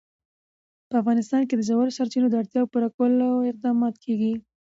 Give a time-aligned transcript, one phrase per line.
[0.87, 4.33] په افغانستان کې د ژورو سرچینو د اړتیاوو پوره کولو اقدامات کېږي.